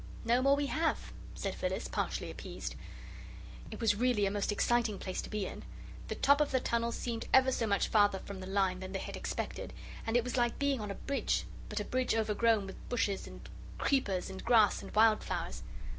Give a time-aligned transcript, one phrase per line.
[0.25, 2.73] "No more we have," said Phyllis, partially appeased.
[3.69, 5.61] It was really a most exciting place to be in.
[6.07, 8.97] The top of the tunnel seemed ever so much farther from the line than they
[8.99, 9.73] had expected,
[10.07, 13.47] and it was like being on a bridge, but a bridge overgrown with bushes and
[13.77, 15.61] creepers and grass and wild flowers.